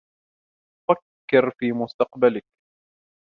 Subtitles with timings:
[0.89, 2.45] فكر في مستقبلك!